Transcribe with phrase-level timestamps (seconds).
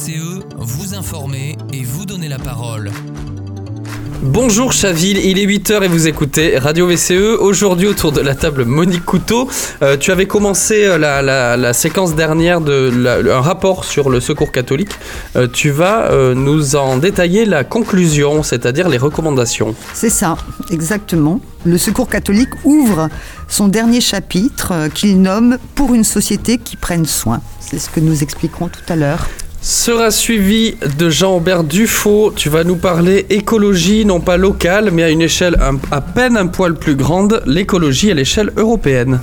[0.00, 2.90] VCE, vous informer et vous donner la parole.
[4.22, 7.38] Bonjour Chaville, il est 8h et vous écoutez Radio VCE.
[7.38, 9.48] Aujourd'hui autour de la table Monique Couteau.
[9.82, 14.92] Euh, tu avais commencé euh, la, séquence dernière de un rapport sur le secours catholique.
[15.36, 19.74] Euh, tu vas nous en détailler la conclusion, c'est-à-dire les recommandations.
[19.92, 20.36] C'est ça,
[20.70, 21.40] exactement.
[21.66, 23.10] Le secours catholique ouvre
[23.48, 27.42] son dernier chapitre qu'il nomme Pour une société qui prenne soin.
[27.60, 29.28] C'est ce que nous expliquerons tout à l'heure
[29.62, 32.32] sera suivi de Jean-Aubert Dufaux.
[32.34, 35.56] Tu vas nous parler écologie, non pas locale, mais à une échelle
[35.90, 39.20] à peine un poil plus grande, l'écologie à l'échelle européenne.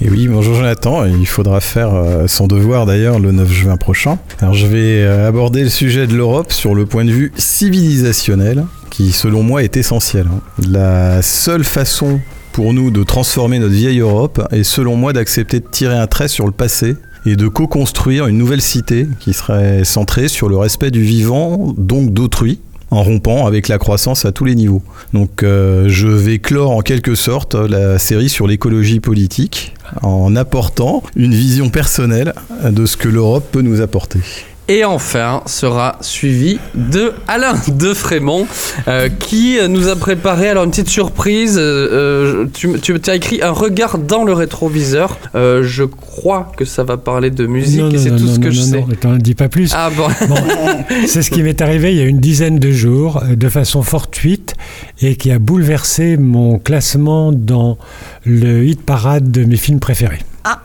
[0.00, 1.04] Et oui, bonjour Jonathan.
[1.04, 4.18] Il faudra faire euh, son devoir d'ailleurs le 9 juin prochain.
[4.40, 8.64] Alors je vais euh, aborder le sujet de l'Europe sur le point de vue civilisationnel,
[8.90, 10.26] qui selon moi est essentiel.
[10.28, 10.40] Hein.
[10.68, 12.20] La seule façon
[12.52, 16.28] pour nous de transformer notre vieille Europe est selon moi d'accepter de tirer un trait
[16.28, 20.90] sur le passé et de co-construire une nouvelle cité qui serait centrée sur le respect
[20.90, 24.82] du vivant, donc d'autrui, en rompant avec la croissance à tous les niveaux.
[25.12, 31.02] Donc euh, je vais clore en quelque sorte la série sur l'écologie politique en apportant
[31.16, 32.32] une vision personnelle
[32.64, 34.20] de ce que l'Europe peut nous apporter.
[34.68, 38.48] Et enfin sera suivi de Alain de Frémont
[38.88, 41.56] euh, qui nous a préparé alors une petite surprise.
[41.56, 45.18] Euh, tu, tu as écrit un regard dans le rétroviseur.
[45.36, 48.60] Euh, je crois que ça va parler de musique et c'est tout ce que je
[48.60, 48.84] sais.
[49.04, 49.70] Non, ne dis pas plus.
[49.72, 50.08] Ah bon.
[51.06, 54.54] c'est ce qui m'est arrivé il y a une dizaine de jours de façon fortuite
[55.00, 57.78] et qui a bouleversé mon classement dans
[58.24, 60.22] le hit parade de mes films préférés.
[60.48, 60.60] Ah.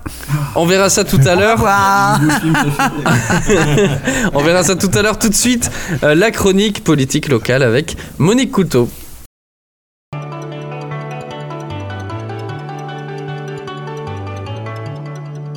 [0.55, 1.57] On verra ça tout à l'heure.
[4.35, 5.17] On verra ça tout à l'heure.
[5.17, 5.71] Tout de suite,
[6.03, 8.91] euh, la chronique politique locale avec Monique Couteau.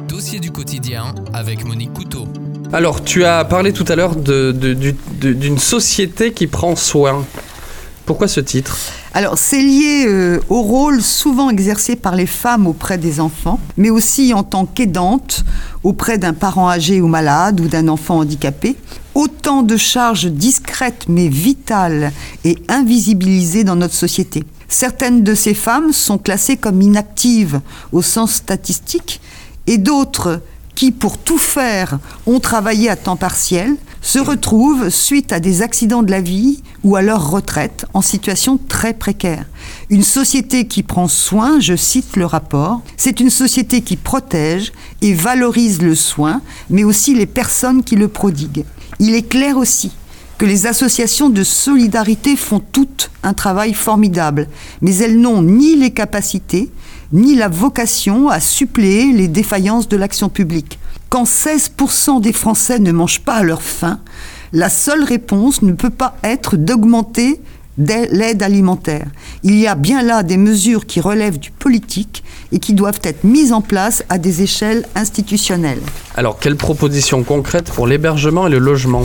[0.08, 2.26] Dossier du quotidien avec Monique Couteau.
[2.72, 7.26] Alors, tu as parlé tout à l'heure d'une société qui prend soin.
[8.06, 8.78] Pourquoi ce titre?
[9.16, 13.88] Alors, c'est lié euh, au rôle souvent exercé par les femmes auprès des enfants, mais
[13.88, 15.44] aussi en tant qu'aidante
[15.84, 18.74] auprès d'un parent âgé ou malade ou d'un enfant handicapé.
[19.14, 22.10] Autant de charges discrètes mais vitales
[22.42, 24.42] et invisibilisées dans notre société.
[24.66, 27.60] Certaines de ces femmes sont classées comme inactives
[27.92, 29.20] au sens statistique
[29.68, 30.42] et d'autres
[30.74, 36.02] qui, pour tout faire, ont travaillé à temps partiel, se retrouvent, suite à des accidents
[36.02, 39.46] de la vie ou à leur retraite, en situation très précaire.
[39.88, 45.14] Une société qui prend soin, je cite le rapport, c'est une société qui protège et
[45.14, 48.64] valorise le soin, mais aussi les personnes qui le prodiguent.
[48.98, 49.92] Il est clair aussi
[50.38, 54.48] que les associations de solidarité font toutes un travail formidable,
[54.80, 56.70] mais elles n'ont ni les capacités,
[57.12, 60.78] ni la vocation à suppléer les défaillances de l'action publique.
[61.08, 64.00] Quand 16% des Français ne mangent pas à leur faim,
[64.52, 67.40] la seule réponse ne peut pas être d'augmenter
[67.76, 69.06] l'aide alimentaire.
[69.42, 73.24] Il y a bien là des mesures qui relèvent du politique et qui doivent être
[73.24, 75.80] mises en place à des échelles institutionnelles.
[76.16, 79.04] Alors, quelles propositions concrètes pour l'hébergement et le logement?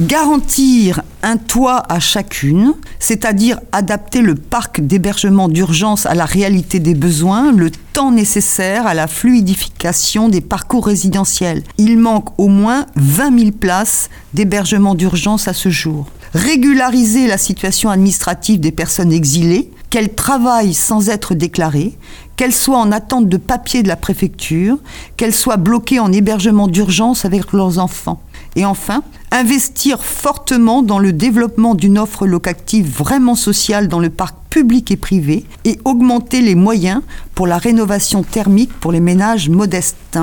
[0.00, 6.94] Garantir un toit à chacune, c'est-à-dire adapter le parc d'hébergement d'urgence à la réalité des
[6.94, 11.64] besoins, le temps nécessaire à la fluidification des parcours résidentiels.
[11.78, 16.06] Il manque au moins 20 000 places d'hébergement d'urgence à ce jour.
[16.32, 21.98] Régulariser la situation administrative des personnes exilées, qu'elles travaillent sans être déclarées,
[22.36, 24.78] qu'elles soient en attente de papier de la préfecture,
[25.16, 28.22] qu'elles soient bloquées en hébergement d'urgence avec leurs enfants.
[28.54, 34.36] Et enfin, investir fortement dans le développement d'une offre locative vraiment sociale dans le parc
[34.50, 37.02] public et privé et augmenter les moyens
[37.34, 40.18] pour la rénovation thermique pour les ménages modestes.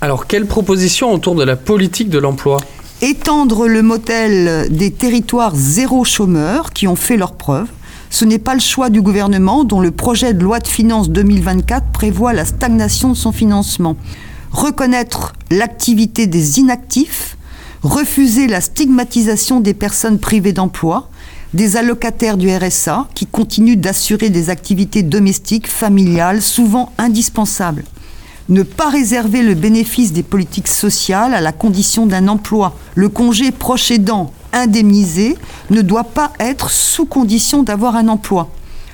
[0.00, 2.58] Alors, quelles propositions autour de la politique de l'emploi?
[3.00, 7.68] Étendre le modèle des territoires zéro chômeur qui ont fait leurs preuves.
[8.10, 11.86] Ce n'est pas le choix du gouvernement dont le projet de loi de finances 2024
[11.92, 13.96] prévoit la stagnation de son financement.
[14.52, 17.33] Reconnaître l'activité des inactifs
[17.84, 21.10] refuser la stigmatisation des personnes privées d'emploi,
[21.52, 27.84] des allocataires du RSA qui continuent d'assurer des activités domestiques, familiales, souvent indispensables.
[28.48, 32.76] Ne pas réserver le bénéfice des politiques sociales à la condition d'un emploi.
[32.94, 35.36] Le congé proche aidant indemnisé
[35.70, 38.50] ne doit pas être sous condition d'avoir un emploi.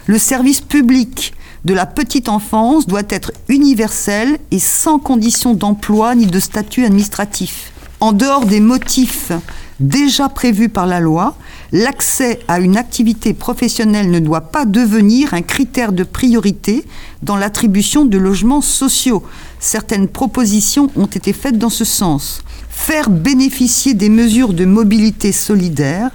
[0.06, 1.32] Le service public
[1.64, 7.72] de la petite enfance doit être universel et sans condition d'emploi ni de statut administratif.
[8.00, 9.32] En dehors des motifs
[9.78, 11.36] déjà prévus par la loi,
[11.72, 16.84] L'accès à une activité professionnelle ne doit pas devenir un critère de priorité
[17.22, 19.22] dans l'attribution de logements sociaux.
[19.60, 22.42] Certaines propositions ont été faites dans ce sens.
[22.68, 26.10] Faire bénéficier des mesures de mobilité solidaire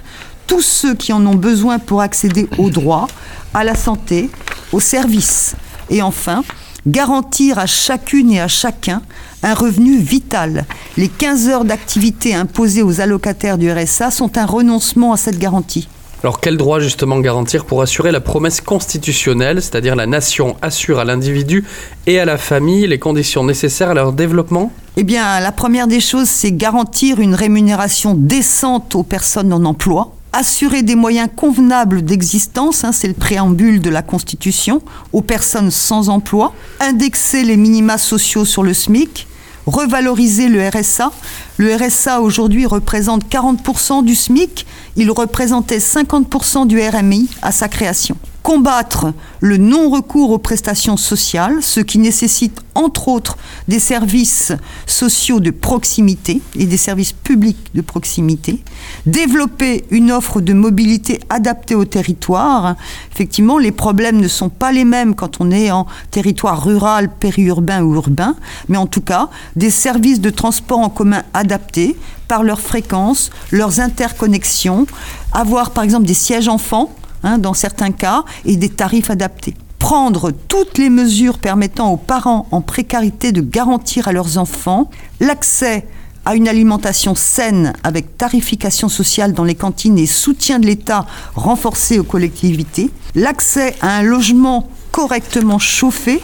[0.46, 3.08] tous ceux qui en ont besoin pour accéder aux droits,
[3.54, 4.28] à la santé,
[4.72, 5.56] aux services.
[5.88, 6.44] Et enfin,
[6.86, 9.02] garantir à chacune et à chacun
[9.42, 10.64] un revenu vital.
[10.96, 15.88] Les 15 heures d'activité imposées aux allocataires du RSA sont un renoncement à cette garantie.
[16.22, 21.04] Alors quel droit justement garantir pour assurer la promesse constitutionnelle, c'est-à-dire la nation assure à
[21.04, 21.64] l'individu
[22.06, 24.72] et à la famille les conditions nécessaires à leur développement?
[24.96, 30.15] Eh bien, la première des choses, c'est garantir une rémunération décente aux personnes en emploi,
[30.36, 36.10] assurer des moyens convenables d'existence, hein, c'est le préambule de la Constitution, aux personnes sans
[36.10, 39.26] emploi, indexer les minima sociaux sur le SMIC,
[39.66, 41.10] revaloriser le RSA.
[41.56, 44.66] Le RSA aujourd'hui représente 40% du SMIC,
[44.96, 48.16] il représentait 50% du RMI à sa création
[48.46, 54.52] combattre le non-recours aux prestations sociales, ce qui nécessite entre autres des services
[54.86, 58.62] sociaux de proximité et des services publics de proximité,
[59.04, 62.76] développer une offre de mobilité adaptée au territoire.
[63.12, 67.82] Effectivement, les problèmes ne sont pas les mêmes quand on est en territoire rural, périurbain
[67.82, 68.36] ou urbain,
[68.68, 71.96] mais en tout cas, des services de transport en commun adaptés
[72.28, 74.86] par leur fréquence, leurs interconnexions,
[75.32, 79.54] avoir par exemple des sièges enfants Hein, dans certains cas, et des tarifs adaptés.
[79.78, 84.90] Prendre toutes les mesures permettant aux parents en précarité de garantir à leurs enfants
[85.20, 85.86] l'accès
[86.24, 92.00] à une alimentation saine avec tarification sociale dans les cantines et soutien de l'État renforcé
[92.00, 96.20] aux collectivités, l'accès à un logement correctement chauffé,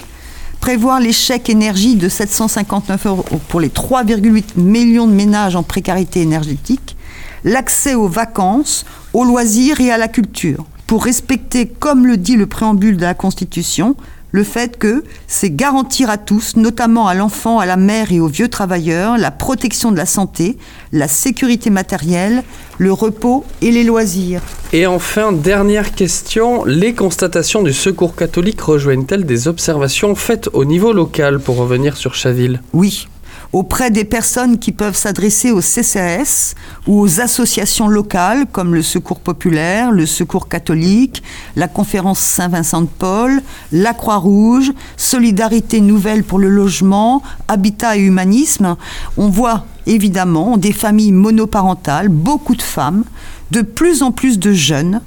[0.61, 6.21] prévoir les chèques énergie de 759 euros pour les 3,8 millions de ménages en précarité
[6.21, 6.97] énergétique,
[7.45, 12.45] l'accès aux vacances, aux loisirs et à la culture pour respecter, comme le dit le
[12.45, 13.97] préambule de la Constitution,
[14.31, 18.27] le fait que c'est garantir à tous, notamment à l'enfant, à la mère et aux
[18.27, 20.59] vieux travailleurs, la protection de la santé,
[20.93, 22.43] la sécurité matérielle,
[22.77, 24.43] le repos et les loisirs.
[24.75, 30.93] Et enfin, dernière question, les constatations du Secours catholique rejoignent-elles des observations faites au niveau
[30.93, 32.61] local pour revenir sur Chaville?
[32.75, 33.09] Oui,
[33.53, 36.55] auprès des personnes qui peuvent s'adresser au CCAS
[36.87, 41.23] ou aux associations locales comme le Secours populaire, le Secours catholique,
[41.57, 48.77] la Conférence Saint-Vincent de Paul, la Croix-Rouge, Solidarité nouvelle pour le logement, Habitat et Humanisme.
[49.19, 53.05] On voit évidemment des familles monoparentales, beaucoup de femmes,
[53.51, 55.01] de plus en plus de jeunes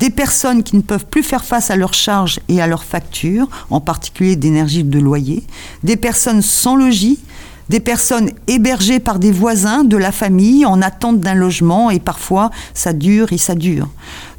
[0.00, 3.48] des personnes qui ne peuvent plus faire face à leurs charges et à leurs factures,
[3.70, 5.42] en particulier d'énergie de loyer,
[5.84, 7.18] des personnes sans logis,
[7.68, 12.50] des personnes hébergées par des voisins de la famille en attente d'un logement et parfois
[12.74, 13.88] ça dure et ça dure.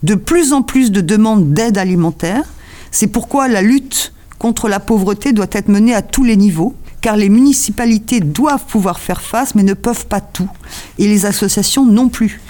[0.04, 2.44] De plus en plus de demandes d'aide alimentaire.
[2.92, 7.18] C'est pourquoi la lutte contre la pauvreté doit être menée à tous les niveaux car
[7.18, 10.50] les municipalités doivent pouvoir faire face mais ne peuvent pas tout
[10.98, 12.42] et les associations non plus.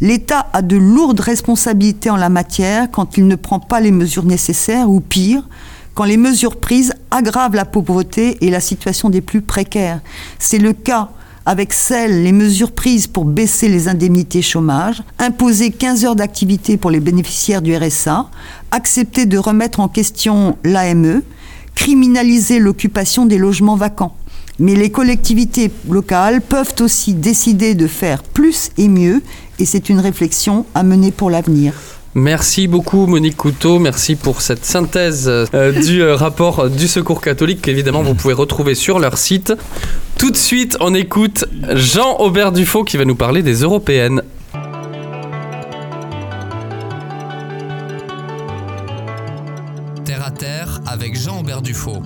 [0.00, 4.24] L'État a de lourdes responsabilités en la matière quand il ne prend pas les mesures
[4.24, 5.44] nécessaires ou pire,
[5.94, 10.00] quand les mesures prises aggravent la pauvreté et la situation des plus précaires.
[10.38, 11.10] C'est le cas
[11.46, 16.90] avec celles, les mesures prises pour baisser les indemnités chômage, imposer 15 heures d'activité pour
[16.90, 18.30] les bénéficiaires du RSA,
[18.70, 21.22] accepter de remettre en question l'AME,
[21.74, 24.16] criminaliser l'occupation des logements vacants.
[24.58, 29.22] Mais les collectivités locales peuvent aussi décider de faire plus et mieux,
[29.58, 31.74] et c'est une réflexion à mener pour l'avenir.
[32.16, 37.60] Merci beaucoup Monique Couteau, merci pour cette synthèse euh, du euh, rapport du Secours catholique
[37.60, 39.52] qu'évidemment vous pouvez retrouver sur leur site.
[40.16, 44.22] Tout de suite, on écoute Jean Aubert Dufaux qui va nous parler des européennes.
[50.04, 52.04] Terre à terre avec Jean Aubert Dufaux.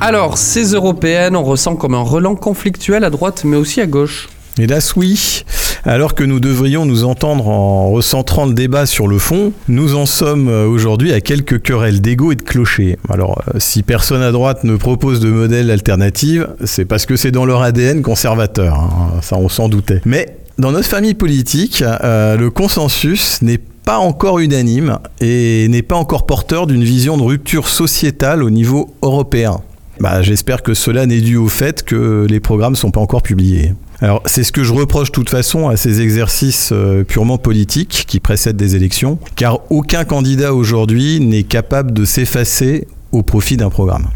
[0.00, 4.28] Alors, ces européennes, on ressent comme un relent conflictuel à droite mais aussi à gauche.
[4.58, 5.44] Hélas oui.
[5.84, 10.04] Alors que nous devrions nous entendre en recentrant le débat sur le fond, nous en
[10.04, 12.98] sommes euh, aujourd'hui à quelques querelles d'ego et de clochers.
[13.08, 17.30] Alors euh, si personne à droite ne propose de modèle alternatif, c'est parce que c'est
[17.30, 19.20] dans leur ADN conservateur, hein.
[19.22, 20.02] ça on s'en doutait.
[20.04, 25.96] Mais dans notre famille politique, euh, le consensus n'est pas encore unanime et n'est pas
[25.96, 29.62] encore porteur d'une vision de rupture sociétale au niveau européen.
[29.98, 33.22] Bah, J'espère que cela n'est dû au fait que les programmes ne sont pas encore
[33.22, 33.72] publiés.
[34.02, 38.04] Alors c'est ce que je reproche de toute façon à ces exercices euh, purement politiques
[38.06, 43.70] qui précèdent des élections, car aucun candidat aujourd'hui n'est capable de s'effacer au profit d'un
[43.70, 44.06] programme.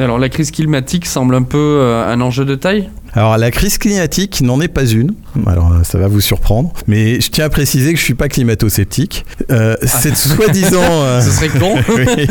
[0.00, 2.90] Alors la crise climatique semble un peu euh, un enjeu de taille?
[3.16, 5.14] Alors la crise climatique n'en est pas une.
[5.46, 8.28] Alors euh, ça va vous surprendre, mais je tiens à préciser que je suis pas
[8.28, 9.24] climato-sceptique.
[9.52, 11.76] Euh, cette soi-disant, euh, Ce serait con.
[11.96, 12.26] Oui.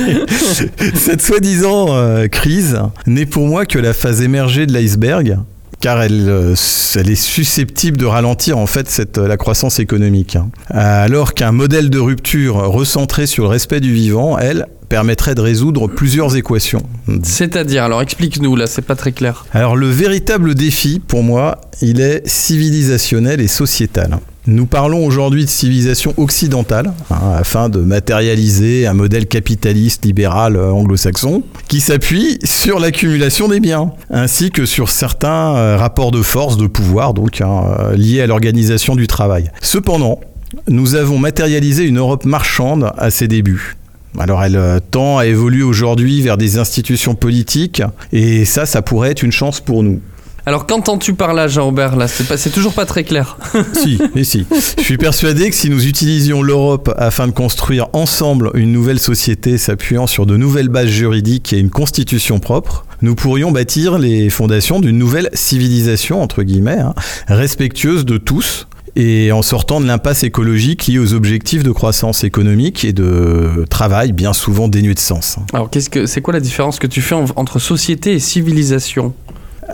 [0.96, 1.88] cette soi-disant
[2.30, 5.38] crise n'est pour moi que la phase émergée de l'iceberg.
[5.84, 6.56] Car elle, euh,
[6.96, 10.38] elle est susceptible de ralentir en fait cette, la croissance économique.
[10.38, 10.50] hein.
[10.70, 15.90] Alors qu'un modèle de rupture recentré sur le respect du vivant, elle, permettrait de résoudre
[15.90, 16.84] plusieurs équations.
[17.24, 19.46] C'est-à-dire, alors explique-nous, là, c'est pas très clair.
[19.52, 24.20] Alors le véritable défi, pour moi, il est civilisationnel et sociétal.
[24.46, 30.70] Nous parlons aujourd'hui de civilisation occidentale, hein, afin de matérialiser un modèle capitaliste libéral euh,
[30.70, 36.58] anglo-saxon, qui s'appuie sur l'accumulation des biens, ainsi que sur certains euh, rapports de force,
[36.58, 39.50] de pouvoir, donc hein, euh, liés à l'organisation du travail.
[39.62, 40.20] Cependant,
[40.68, 43.78] nous avons matérialisé une Europe marchande à ses débuts.
[44.20, 47.82] Alors elle tend à évoluer aujourd'hui vers des institutions politiques
[48.12, 50.02] et ça, ça pourrait être une chance pour nous.
[50.46, 53.38] Alors qu'entends-tu par là, Jean-Robert Là, c'est pas- c'est toujours pas très clair.
[53.74, 54.46] si, et si.
[54.78, 59.58] Je suis persuadé que si nous utilisions l'Europe afin de construire ensemble une nouvelle société
[59.58, 64.80] s'appuyant sur de nouvelles bases juridiques et une constitution propre, nous pourrions bâtir les fondations
[64.82, 66.94] d'une nouvelle civilisation, entre guillemets, hein,
[67.28, 72.84] respectueuse de tous et en sortant de l'impasse écologique liée aux objectifs de croissance économique
[72.86, 75.38] et de travail bien souvent dénués de sens.
[75.54, 79.14] Alors, qu'est-ce que c'est quoi la différence que tu fais en- entre société et civilisation?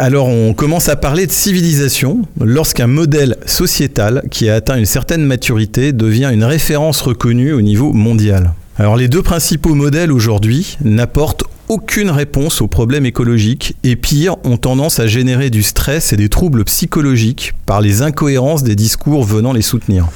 [0.02, 5.26] Alors on commence à parler de civilisation lorsqu'un modèle sociétal qui a atteint une certaine
[5.26, 8.54] maturité devient une référence reconnue au niveau mondial.
[8.78, 14.56] Alors les deux principaux modèles aujourd'hui n'apportent aucune réponse aux problèmes écologiques et pire, ont
[14.56, 19.52] tendance à générer du stress et des troubles psychologiques par les incohérences des discours venant
[19.52, 20.08] les soutenir.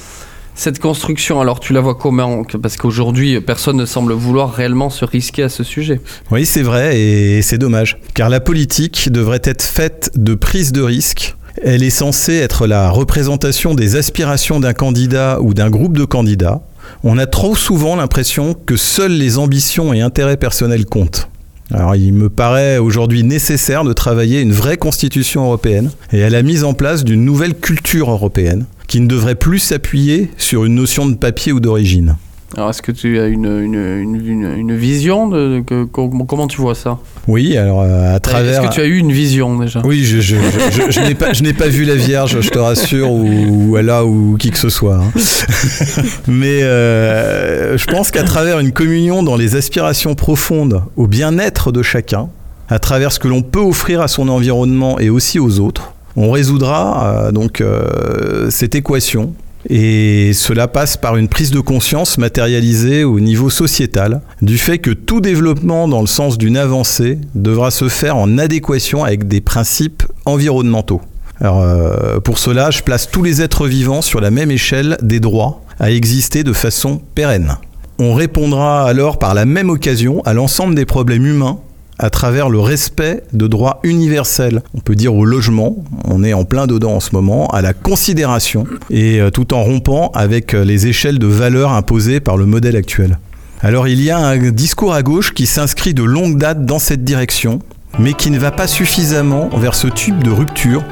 [0.56, 5.04] Cette construction, alors tu la vois comment Parce qu'aujourd'hui, personne ne semble vouloir réellement se
[5.04, 6.00] risquer à ce sujet.
[6.30, 7.98] Oui, c'est vrai et c'est dommage.
[8.14, 11.36] Car la politique devrait être faite de prise de risque.
[11.62, 16.62] Elle est censée être la représentation des aspirations d'un candidat ou d'un groupe de candidats.
[17.02, 21.28] On a trop souvent l'impression que seules les ambitions et intérêts personnels comptent.
[21.72, 26.42] Alors il me paraît aujourd'hui nécessaire de travailler une vraie constitution européenne et à la
[26.42, 31.06] mise en place d'une nouvelle culture européenne qui ne devrait plus s'appuyer sur une notion
[31.06, 32.16] de papier ou d'origine.
[32.56, 36.60] Alors, est-ce que tu as une, une, une, une- une vision de, comment, comment tu
[36.60, 36.98] vois ça?
[37.26, 38.60] Oui, alors euh, à travers...
[38.62, 39.82] Est-ce que tu as eu une vision déjà?
[39.84, 42.48] Oui, je, je, je, je- je n'ai pas, je n'ai pas vu la Vierge, je
[42.50, 43.26] te rassure, ou,
[43.70, 44.96] ou Allah, ou qui que ce soit.
[44.98, 45.10] hein.
[46.28, 51.82] Mais euh, je pense qu'à travers une communion dans les aspirations profondes au bien-être de
[51.82, 52.28] chacun,
[52.68, 56.30] à travers ce que l'on peut offrir à son environnement et aussi aux autres, on
[56.30, 59.34] résoudra euh, donc euh, cette équation.
[59.70, 64.90] Et cela passe par une prise de conscience matérialisée au niveau sociétal du fait que
[64.90, 70.02] tout développement dans le sens d'une avancée devra se faire en adéquation avec des principes
[70.26, 71.00] environnementaux.
[71.42, 75.62] Euh, pour cela, je place tous les êtres vivants sur la même échelle des droits
[75.80, 77.56] à exister de façon pérenne.
[77.98, 81.58] On répondra alors par la même occasion à l'ensemble des problèmes humains
[81.98, 84.62] à travers le respect de droits universels.
[84.74, 87.72] On peut dire au logement, on est en plein dedans en ce moment, à la
[87.72, 92.46] considération, et euh, tout en rompant avec euh, les échelles de valeurs imposées par le
[92.46, 93.18] modèle actuel.
[93.60, 97.04] Alors il y a un discours à gauche qui s'inscrit de longue date dans cette
[97.04, 97.60] direction,
[97.98, 100.84] mais qui ne va pas suffisamment vers ce type de rupture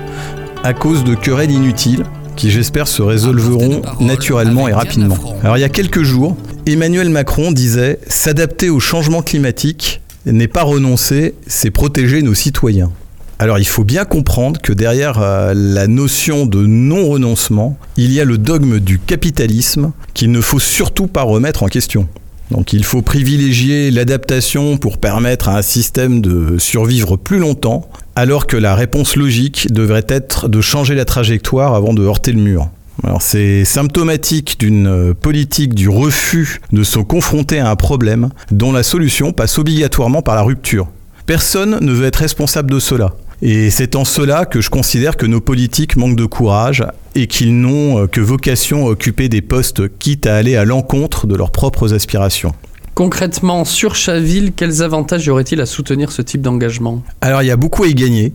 [0.65, 2.05] à cause de querelles inutiles
[2.37, 5.17] qui j'espère se résolveront naturellement et rapidement.
[5.43, 10.63] Alors il y a quelques jours, Emmanuel Macron disait s'adapter au changement climatique n'est pas
[10.63, 12.93] renoncer, c'est protéger nos citoyens.
[13.39, 18.25] Alors il faut bien comprendre que derrière euh, la notion de non-renoncement, il y a
[18.25, 22.07] le dogme du capitalisme qu'il ne faut surtout pas remettre en question.
[22.53, 28.47] Donc il faut privilégier l'adaptation pour permettre à un système de survivre plus longtemps, alors
[28.47, 32.69] que la réponse logique devrait être de changer la trajectoire avant de heurter le mur.
[33.05, 38.73] Alors c'est symptomatique d'une euh, politique du refus de se confronter à un problème dont
[38.73, 40.89] la solution passe obligatoirement par la rupture.
[41.27, 43.15] Personne ne veut être responsable de cela.
[43.41, 46.85] Et c'est en cela que je considère que nos politiques manquent de courage
[47.17, 51.27] et qu'ils n'ont euh, que vocation à occuper des postes quitte à aller à l'encontre
[51.27, 52.55] de leurs propres aspirations.
[52.95, 57.03] Concrètement, sur Chaville, quels avantages y aurait-il à soutenir ce type d'engagement?
[57.21, 58.33] Alors il y a beaucoup à y gagner.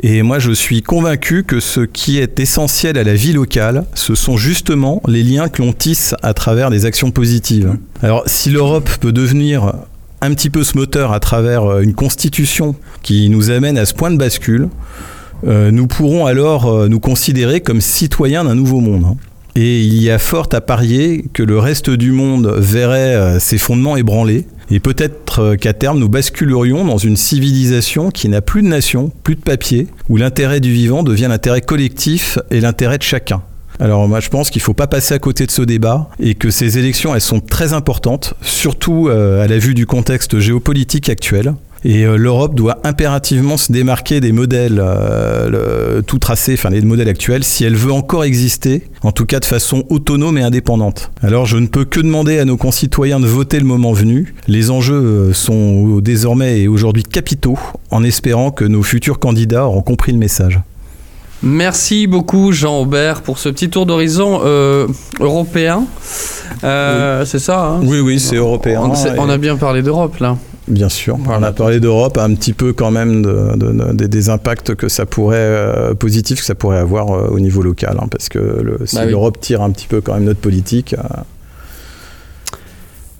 [0.00, 4.14] Et moi je suis convaincu que ce qui est essentiel à la vie locale, ce
[4.14, 7.76] sont justement les liens que l'on tisse à travers des actions positives.
[8.02, 9.72] Alors si l'Europe peut devenir
[10.20, 13.94] un petit peu ce moteur à travers euh, une constitution qui nous amène à ce
[13.94, 14.68] point de bascule,
[15.46, 19.16] euh, nous pourrons alors euh, nous considérer comme citoyens d'un nouveau monde.
[19.60, 23.58] Et il y a fort à parier que le reste du monde verrait euh, ses
[23.58, 24.46] fondements ébranlés.
[24.70, 29.10] Et peut-être euh, qu'à terme, nous basculerions dans une civilisation qui n'a plus de nation,
[29.24, 33.42] plus de papier, où l'intérêt du vivant devient l'intérêt collectif et l'intérêt de chacun.
[33.80, 36.34] Alors moi je pense qu'il ne faut pas passer à côté de ce débat et
[36.34, 41.08] que ces élections elles sont très importantes, surtout euh, à la vue du contexte géopolitique
[41.08, 41.54] actuel.
[41.84, 46.80] Et euh, l'Europe doit impérativement se démarquer des modèles euh, le- tout tracés, enfin des
[46.82, 51.10] modèles actuels, si elle veut encore exister, en tout cas de façon autonome et indépendante.
[51.22, 54.34] Alors je ne peux que demander à nos concitoyens de voter le moment venu.
[54.48, 57.58] Les enjeux euh, sont désormais et aujourd'hui capitaux,
[57.90, 60.60] en espérant que nos futurs candidats auront compris le message.
[61.40, 64.88] Merci beaucoup Jean-Aubert pour ce petit tour d'horizon euh,
[65.20, 65.84] européen.
[66.64, 67.80] Euh, C'est ça hein?
[67.84, 68.82] Oui, oui, c'est européen.
[69.18, 70.36] on a bien parlé d'Europe là.
[70.68, 71.16] Bien sûr.
[71.26, 74.74] On a parlé d'Europe, un petit peu quand même de, de- de- des- des impacts
[74.74, 78.28] que ça pourrait euh, positifs que ça pourrait avoir euh, au niveau local, hein, parce
[78.28, 79.10] que le- si Bah oui.
[79.10, 80.94] l'Europe tire un petit peu quand même notre politique.
[80.94, 81.22] euh,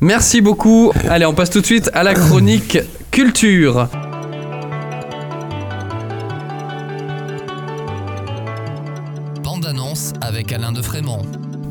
[0.00, 0.93] Merci beaucoup.
[1.09, 2.78] Allez, on passe tout de suite à la chronique
[3.11, 3.88] culture.
[9.43, 11.23] Bande annonce avec Alain de Frémont.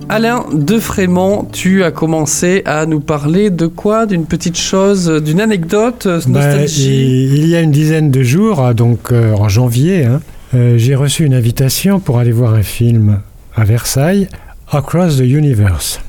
[0.09, 4.05] Alain de Frémont, tu as commencé à nous parler de quoi?
[4.05, 7.25] D'une petite chose, d'une anecdote, euh, Bah, nostalgie?
[7.25, 10.21] il il y a une dizaine de jours, ah, donc euh, en janvier, hein,
[10.55, 13.19] euh, j'ai reçu une invitation pour aller voir un film
[13.55, 14.29] à Versailles,
[14.71, 15.99] Across the Universe.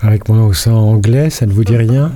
[0.00, 2.10] Avec mon accent anglais, ça ne vous dit rien?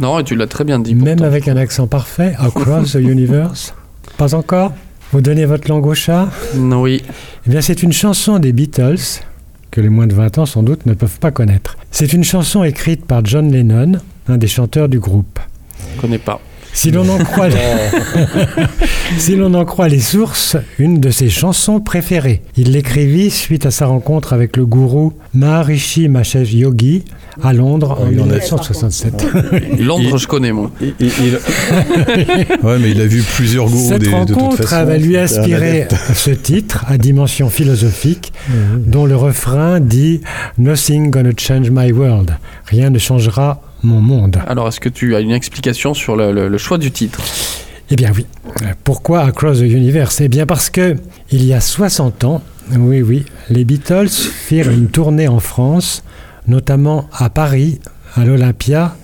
[0.00, 0.94] Non, et tu l'as très bien dit.
[0.94, 1.24] Même pourtant.
[1.24, 3.74] avec un accent parfait, Across the Universe
[4.16, 4.72] Pas encore?
[5.12, 6.28] Vous donnez votre langue au chat?
[6.56, 7.02] Non, oui.
[7.46, 9.20] Eh bien, c'est une chanson des Beatles
[9.70, 11.76] que les moins de 20 ans sans doute ne peuvent pas connaître.
[11.90, 13.92] C'est une chanson écrite par John Lennon,
[14.28, 15.38] un des chanteurs du groupe.
[15.94, 16.40] Je connais pas.
[16.72, 17.48] Si l'on en croit
[19.18, 22.42] si l'on en croit les sources, une de ses chansons préférées.
[22.56, 27.04] Il l'écrivit suite à sa rencontre avec le gourou Maharishi Mahesh Yogi
[27.42, 29.26] à Londres en Oui, on a- 1967.
[29.80, 30.70] Londres, je connais moi.
[30.80, 34.64] il- il- il- ouais, mais il a vu plusieurs gourous Cette des- de toute rencontre
[34.64, 34.84] façon.
[34.86, 38.32] va lui inspirer ce titre à dimension philosophique,
[38.76, 40.20] dont le refrain dit
[40.58, 42.36] Nothing gonna change my world.
[42.66, 44.38] Rien ne changera mon monde.
[44.46, 47.20] Alors, est-ce que tu as une explication sur le, le- le choix du titre?
[47.90, 48.26] Eh bien oui.
[48.84, 50.96] Pourquoi Across the Universe Eh bien parce que
[51.32, 52.42] il y a 60 ans,
[52.76, 56.04] oui oui, les Beatles firent une tournée en France,
[56.46, 57.80] notamment à Paris,
[58.14, 58.96] à l'Olympia,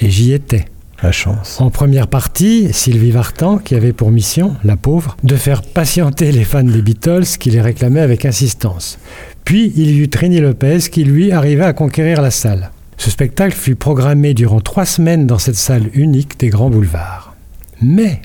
[0.00, 0.66] et j'y étais.
[1.02, 1.60] La chance.
[1.60, 6.44] En première partie, Sylvie Vartan, qui avait pour mission, la pauvre, de faire patienter les
[6.44, 9.00] fans des Beatles qui les réclamaient avec insistance.
[9.44, 12.70] Puis il y eut Trini Lopez qui, lui, arriva à conquérir la salle.
[12.98, 17.34] Ce spectacle fut programmé durant trois semaines dans cette salle unique des grands boulevards.
[17.80, 18.22] Mais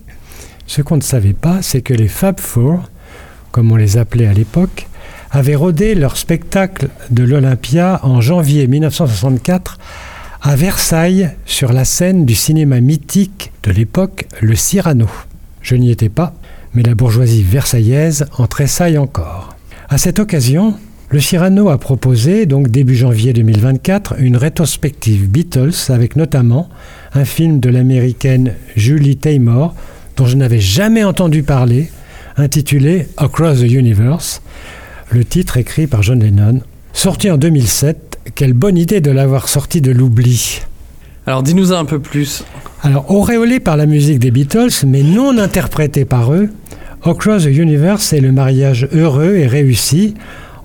[0.67, 2.83] ce qu'on ne savait pas, c'est que les Fab Four,
[3.51, 4.87] comme on les appelait à l'époque,
[5.31, 9.77] avaient rodé leur spectacle de l'Olympia en janvier 1964
[10.41, 15.07] à Versailles sur la scène du cinéma mythique de l'époque, le Cyrano.
[15.61, 16.33] Je n'y étais pas,
[16.73, 19.55] mais la bourgeoisie versaillaise en tressaille encore.
[19.89, 20.75] À cette occasion,
[21.09, 26.69] le Cyrano a proposé, donc début janvier 2024, une rétrospective Beatles avec notamment
[27.13, 29.73] un film de l'américaine Julie Taymor,
[30.17, 31.89] dont je n'avais jamais entendu parler,
[32.35, 34.41] intitulé Across the Universe,
[35.09, 36.61] le titre écrit par John Lennon.
[36.93, 40.61] Sorti en 2007, quelle bonne idée de l'avoir sorti de l'oubli.
[41.25, 42.43] Alors, dis-nous un peu plus.
[42.83, 46.49] Alors, auréolé par la musique des Beatles, mais non interprété par eux,
[47.03, 50.15] Across the Universe est le mariage heureux et réussi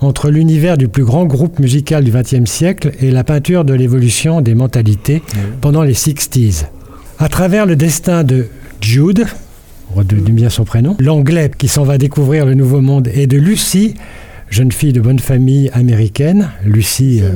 [0.00, 4.40] entre l'univers du plus grand groupe musical du XXe siècle et la peinture de l'évolution
[4.40, 5.22] des mentalités
[5.60, 6.64] pendant les 60s.
[7.18, 8.46] À travers le destin de
[8.80, 9.26] Jude,
[9.94, 13.94] redonnez bien son prénom, l'anglais qui s'en va découvrir le nouveau monde, et de Lucy,
[14.52, 17.30] jeune fille de bonne famille américaine, Lucy euh,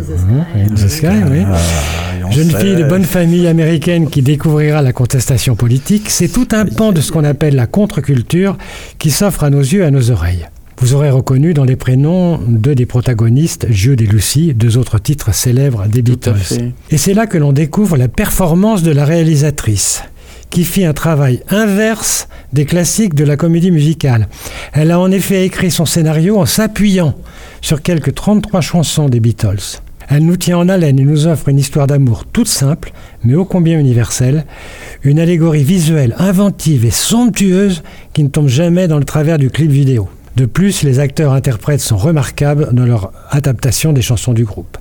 [0.54, 1.44] in the Sky, oui.
[1.46, 6.66] Ah, Jeune fille de bonne famille américaine qui découvrira la contestation politique, c'est tout un
[6.66, 8.58] pan de ce qu'on appelle la contre-culture
[8.98, 10.46] qui s'offre à nos yeux et à nos oreilles.
[10.78, 15.32] Vous aurez reconnu dans les prénoms deux des protagonistes, Jude et Lucy, deux autres titres
[15.32, 16.72] célèbres des Beatles.
[16.90, 20.02] Et c'est là que l'on découvre la performance de la réalisatrice,
[20.50, 24.28] qui fit un travail inverse des classiques de la comédie musicale.
[24.72, 27.14] Elle a en effet écrit son scénario en s'appuyant
[27.60, 29.80] sur quelques 33 chansons des Beatles.
[30.08, 32.92] Elle nous tient en haleine et nous offre une histoire d'amour toute simple,
[33.24, 34.44] mais ô combien universelle,
[35.02, 37.82] une allégorie visuelle inventive et somptueuse
[38.12, 40.08] qui ne tombe jamais dans le travers du clip vidéo.
[40.36, 44.78] De plus, les acteurs-interprètes sont remarquables dans leur adaptation des chansons du groupe.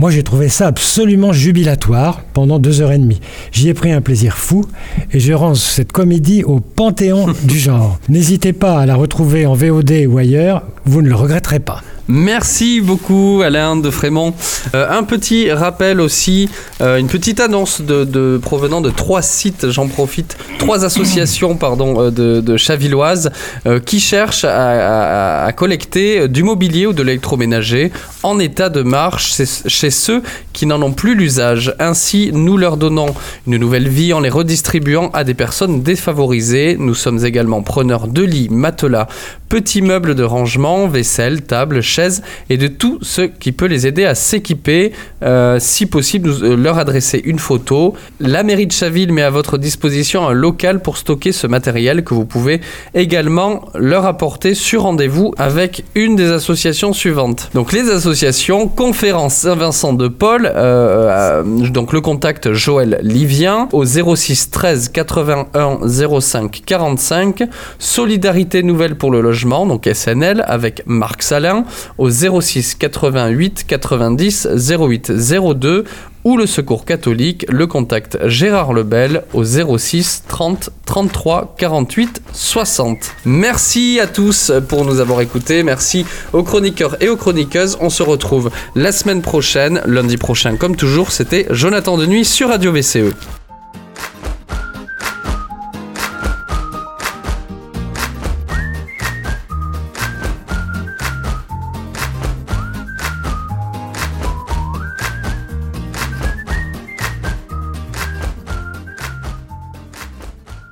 [0.00, 3.20] Moi, j'ai trouvé ça absolument jubilatoire pendant deux heures et demie.
[3.52, 4.64] J'y ai pris un plaisir fou
[5.12, 7.98] et je range cette comédie au panthéon du genre.
[8.08, 11.82] N'hésitez pas à la retrouver en VOD ou ailleurs, vous ne le regretterez pas.
[12.08, 14.34] Merci beaucoup Alain de Frémont.
[14.74, 16.48] Euh, un petit rappel aussi,
[16.80, 22.10] euh, une petite annonce de, provenant de trois sites, j'en profite, trois associations pardon, euh,
[22.10, 23.30] de, de Chavilloise
[23.66, 29.44] euh, qui cherchent à, collecter du mobilier ou de l'électroménager en état de marche chez,
[29.66, 31.74] chez ceux qui n'en ont plus l'usage.
[31.78, 33.14] Ainsi, nous leur donnons
[33.46, 36.76] une nouvelle vie en les redistribuant à des personnes défavorisées.
[36.78, 39.06] Nous sommes également preneurs de lits, matelas,
[39.48, 41.99] petits meubles de rangement, vaisselle, table, chaises
[42.48, 44.92] et de tout ce qui peut les aider à s'équiper.
[45.22, 47.94] Euh, si possible, nous, euh, leur adresser une photo.
[48.20, 52.14] La mairie de Chaville met à votre disposition un local pour stocker ce matériel que
[52.14, 52.60] vous pouvez
[52.94, 57.50] également leur apporter sur rendez-vous avec une des associations suivantes.
[57.54, 64.50] Donc les associations Conférence Saint-Vincent de Paul, euh, donc le contact Joël Livien au 06
[64.50, 65.80] 13 81
[66.20, 67.42] 05 45,
[67.78, 71.64] Solidarité Nouvelle pour le Logement, donc SNL, avec Marc Salin
[71.98, 75.84] au 06 88 90 08 02
[76.24, 82.98] ou le Secours catholique, le contact Gérard Lebel au 06 30 33 48 60.
[83.24, 87.78] Merci à tous pour nous avoir écoutés, merci aux chroniqueurs et aux chroniqueuses.
[87.80, 92.72] On se retrouve la semaine prochaine, lundi prochain comme toujours, c'était Jonathan Denuy sur Radio
[92.72, 93.39] VCE.